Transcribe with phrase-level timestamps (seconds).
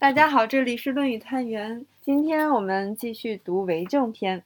[0.00, 1.84] 大家好，这里是论语探源。
[2.00, 4.42] 今天我们继续读为政篇。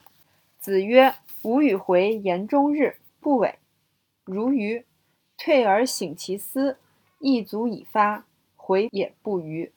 [0.58, 3.60] 子曰：“吾与回言终日，不违。
[4.24, 4.84] 如鱼，
[5.38, 6.76] 退而省其思，
[7.20, 8.24] 亦足以发。
[8.56, 9.70] 回也不愚。”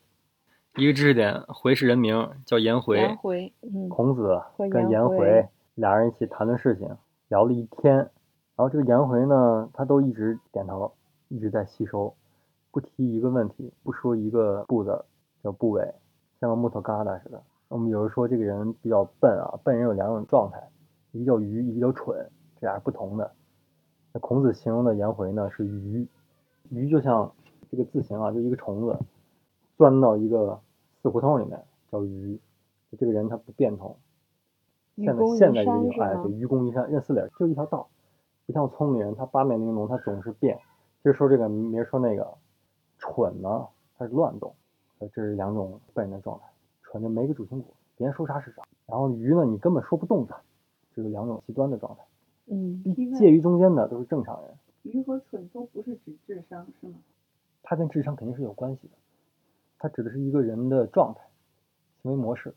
[0.77, 2.97] 一个知识点，回是人名，叫颜回。
[2.97, 4.41] 颜回，嗯，孔子
[4.71, 6.89] 跟颜回回俩人一起谈论事情，
[7.27, 7.97] 聊了一天。
[7.97, 8.09] 然
[8.55, 10.91] 后这个颜回呢，他都一直点头，
[11.27, 12.15] 一直在吸收，
[12.71, 15.05] 不提一个问题，不说一个不字
[15.49, 15.93] 儿，叫不为，
[16.39, 17.41] 像个木头疙瘩似的。
[17.69, 20.61] 我们有人说这个人比较笨啊，笨人有两种状态，
[21.11, 23.31] 一个叫愚，一个叫蠢，这俩是不同的。
[24.13, 26.07] 那孔子形容的颜回呢是愚，
[26.69, 27.31] 愚就像
[27.69, 28.97] 这个字形啊，就一个虫子
[29.77, 30.59] 钻到一个
[31.01, 31.61] 死胡同里面，
[31.91, 32.39] 叫愚。
[32.89, 33.95] 就这个人他不变通。
[34.95, 37.87] 现在现在这山是个哎，吗对，愚公移山，认四理，就一条道，
[38.45, 40.57] 不像聪明人，他八面玲珑，他总是变。
[41.03, 42.25] 今儿说这个，明儿说那个，
[42.97, 43.67] 蠢呢，
[43.97, 44.55] 他是乱动，
[44.99, 46.45] 呃这是两种笨人的状态。
[46.83, 48.63] 蠢就没个主心骨，别人说啥是啥。
[48.85, 50.41] 然后愚呢，你根本说不动他，
[50.95, 52.03] 这是两种极端的状态。
[52.45, 52.81] 嗯，
[53.17, 56.93] 介于中间的都是正常人，愚和蠢都不是指智商是吗？
[57.61, 58.93] 它跟智商肯定是有关系的，
[59.77, 61.21] 它指的是一个人的状态、
[62.01, 62.55] 行为模式。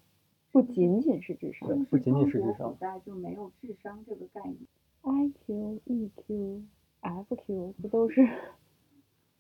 [0.53, 4.57] 不仅仅是智商对不仅仅是智商古代就没有智商这个概念
[5.03, 6.63] ，，IQ、EQ、
[7.03, 8.29] FQ 不都是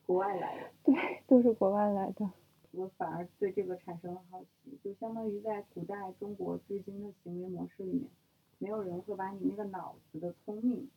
[0.04, 0.64] 国外来的。
[0.82, 0.94] 对，
[1.28, 2.28] 都是国外来的。
[2.72, 8.04] 我反而对这个产生了好奇，就相当于在古代中国至今的行为模式里面，
[8.58, 10.88] 没有人会把你那个脑子的聪明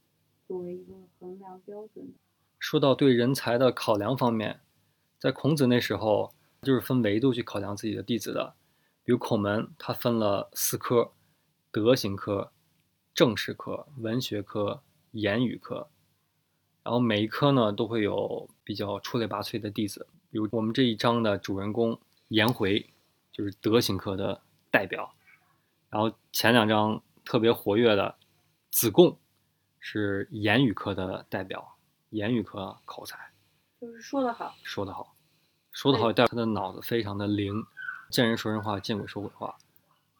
[0.48, 2.14] 作为一个衡量标准。
[2.60, 4.62] 说到对人才的考量方面，
[5.20, 8.56] 在孔子那时候就是分维度去考量自己的弟子的。
[9.04, 11.12] 比如孔门，他分了四科：
[11.72, 12.54] 德行科、
[13.14, 15.90] 政事科、文学科、言语科。
[16.84, 22.86] 然后每一科呢都会有比较出类拔萃的弟子，比如我们这一章的主人公颜回，
[23.31, 25.14] 就是德行科的代表。
[25.89, 28.16] 然后前两章特别活跃的
[28.70, 29.17] 子贡，
[29.80, 31.76] 是言语科的代表。
[32.10, 33.17] 言语科口才
[33.82, 35.15] 就是说得好，说得好，
[35.71, 37.65] 说得好，但他的脑子非常的灵，
[38.11, 39.55] 见人说人话，见鬼说鬼话。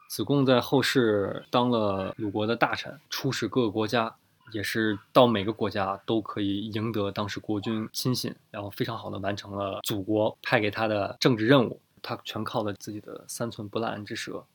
[0.10, 4.16] 子贡在后世当了鲁国的大臣，出使各个国家，
[4.54, 11.82] 也是到每个国家都可以赢得当时国君亲信，然后非常好的完成了祖国派给他的政治任务。
[12.02, 14.46] 他全靠了自己的三寸不烂之舌，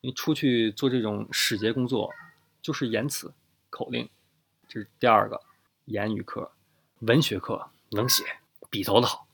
[0.00, 2.10] 因为出去做这种使节工作，
[2.62, 3.32] 就是言辞
[3.68, 4.08] 口令。
[4.68, 5.40] 这是第二个
[5.86, 6.52] 言语课。
[7.00, 8.24] 文学课能写，
[8.70, 9.26] 笔头的好，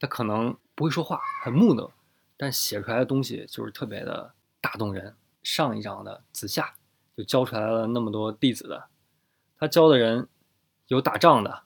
[0.00, 1.92] 他可能不会说话，很木讷，
[2.36, 5.14] 但写出来的东西就是特别的打动人。
[5.42, 6.74] 上一章的子夏
[7.14, 8.88] 就教出来了那么多弟子的，
[9.64, 10.28] 他教的人
[10.88, 11.62] 有打仗的，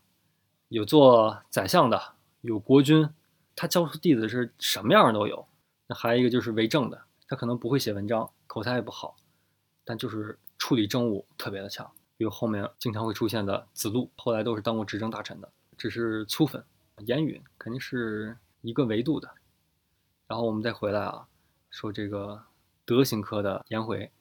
[0.68, 3.10] 有做宰相的，有国君，
[3.56, 5.48] 他教出弟子是什么样的都有。
[5.88, 9.16] 那还有一个就是为政的，他可能不会写文章，口才也不好，
[9.84, 11.90] 但就是处理政务特别的强。
[12.16, 16.64] 比如后面经常会出现的子路，后来都是当过执政大臣的，只是粗粉。
[16.98, 19.28] 言语肯定是一个维度的。
[20.28, 21.26] 然后我们再回来啊，
[21.68, 22.44] 说这个
[22.84, 24.12] 德行科的颜回，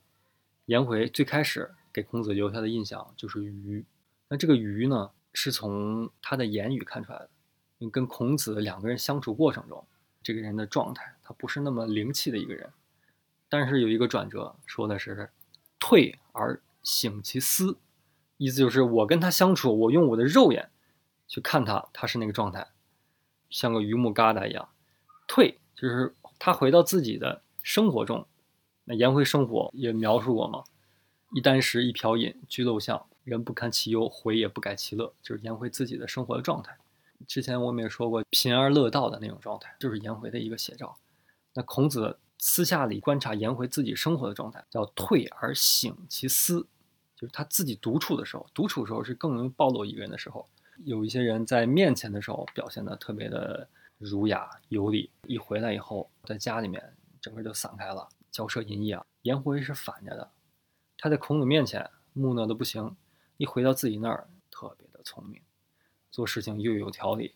[0.66, 3.84] 颜回最开始给孔子留下的印象就是愚。
[4.28, 7.28] 那这个愚呢，是从他的言语看出来的。
[7.80, 9.84] 因为跟孔子两个人相处过程中，
[10.22, 12.70] 这个人的状态他不是那么灵气的一个人。
[13.50, 15.32] 但是有一个转折，说的是
[15.80, 17.78] 退而省其思。
[18.38, 20.70] 意思就是我跟他相处，我用我的肉眼
[21.28, 22.68] 去看他，他是那个状态，
[23.50, 24.70] 像个榆木疙瘩一样。
[25.28, 28.28] 退就是他回到自己的生活中。
[28.84, 30.64] 那颜回生活也描述过嘛，
[31.34, 36.78] 一箪食，一瓢饮，居陋巷，人不堪其忧，回也不改其乐，就是颜回自己的生活的状态。
[37.28, 40.98] 之前我们也说过，贫而乐道的那种状态，就是颜回的一个写照。
[41.54, 46.68] 那孔子私下里观察颜回自己生活的状态，叫退而省其思。
[47.16, 50.48] 就是他自己独处的时候，独处的时候是更容易暴露一个人的时候。
[50.86, 53.68] 有一些人在面前的时候表现的特别的
[53.98, 59.04] 儒雅有礼，一回来以后，在家里面整个就散开了，骄奢淫逸啊。
[59.24, 60.30] 颜回是反着的，
[60.98, 62.96] 他在孔子面前木讷的不行，
[63.38, 65.42] 一回到自己那儿特别的聪明，
[66.10, 67.36] 做事情又有条理，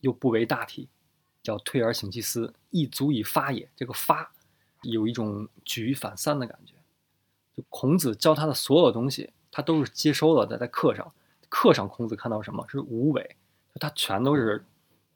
[0.00, 0.88] 又不为大体，
[1.42, 3.70] 叫退而省其思，亦足以发也。
[3.76, 4.32] 这个发
[4.82, 6.74] 有一种举一反三的感觉。
[7.56, 11.12] 就孔子教他的所有东西，他都是接收了的，在课上。
[11.48, 13.36] 课上孔子看到什么是无为，
[13.80, 14.64] 他全都是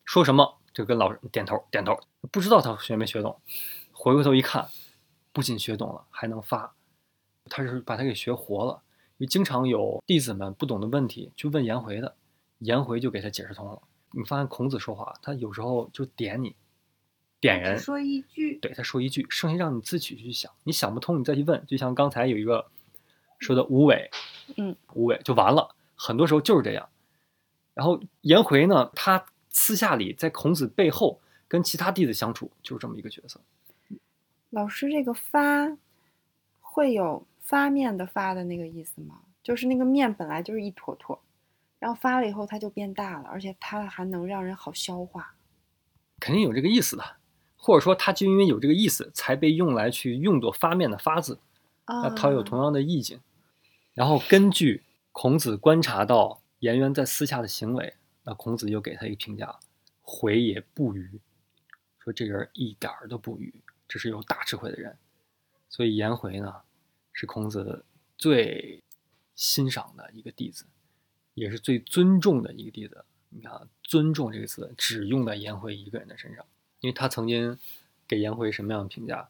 [0.04, 2.00] 说什么就跟老师点头点头，
[2.30, 3.38] 不知道他学没学懂。
[3.92, 4.68] 回过头一看，
[5.32, 6.74] 不仅学懂了，还能发，
[7.52, 8.82] 他是把他给学活了。
[9.18, 12.16] 因为经常有弟子们不懂的问题去问颜回的，
[12.58, 13.80] 颜回就给他解释通了。
[14.10, 16.56] 你发现孔子说话，他有时候就点你，
[17.40, 21.64] 点人，说一句，对他说一句，剩下让你自己去想，你想不通你再去问。
[21.66, 22.68] 就像刚才有一个
[23.38, 24.10] 说的无为，
[24.56, 26.88] 嗯，无为就完了，很多时候就是这样。
[27.74, 33.40] 然后颜回呢，他私下里在孔子背后跟其他弟子相处，就是这么一个角色。
[34.50, 35.76] 老师，这个发
[36.60, 39.20] 会有发面的发的那个意思吗？
[39.42, 41.22] 就是那个面本来就是一坨坨，
[41.78, 45.34] 然后发了以后它就变大了，而且它还能让人好消化。
[46.18, 47.04] 肯定有这个意思的，
[47.58, 51.40] 或者说他就因为有这个意思，才被用来去用作发面的发字，
[51.84, 53.20] 啊，那它有同样的意境。
[53.92, 57.92] 然后根据孔子观察到颜渊在私下的行为，
[58.24, 59.58] 那孔子又给他一个评价：
[60.00, 61.20] 回也不愚，
[61.98, 63.52] 说这人一点儿都不愚，
[63.86, 64.96] 这是有大智慧的人。
[65.68, 66.54] 所以颜回呢，
[67.12, 67.84] 是孔子
[68.16, 68.82] 最
[69.34, 70.64] 欣赏的一个弟子，
[71.34, 73.04] 也是最尊重的一个弟子。
[73.30, 76.44] 你看，尊重这个词只用在颜回一个人的身上，
[76.80, 77.58] 因为他曾经
[78.06, 79.28] 给颜回什么样的评价？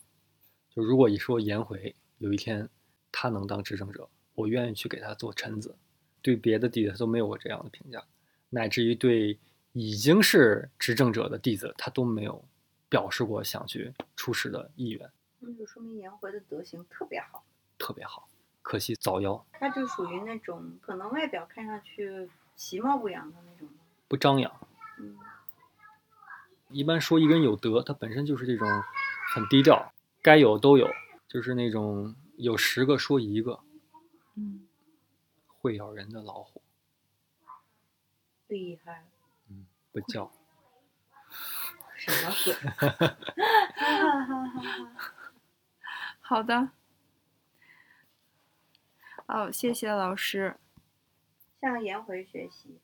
[0.70, 2.68] 就如果一说颜回有一天
[3.10, 5.76] 他能当执政者，我愿意去给他做臣子。
[6.20, 8.04] 对别的弟子都没有过这样的评价，
[8.50, 9.38] 乃至于对
[9.72, 12.44] 已经是执政者的弟子，他都没有
[12.88, 17.44] 表示过想去出使的意愿，那就说明颜回的德行特别好。
[17.82, 18.28] 特别好。
[18.62, 23.68] 可惜早夭，他就属于那种可能外表看上去其貌不扬的那种。
[24.06, 24.52] 不张扬。
[25.00, 25.18] 嗯，
[26.68, 28.68] 一般说一个人有德，他本身就是这种
[29.34, 29.92] 很低调，
[30.22, 30.88] 该有都有，
[31.26, 33.58] 就是那种有十个说一个，
[34.36, 34.64] 嗯，
[35.48, 36.62] 会咬人的老虎，
[38.46, 39.04] 厉害，
[39.50, 40.30] 嗯，不叫。
[41.98, 42.54] 什么鬼？
[42.54, 42.88] 哈
[43.88, 44.92] 哈哈哈！
[46.20, 46.70] 好的。
[49.32, 50.54] 哦，谢谢老师。
[51.58, 52.78] 向颜回学习。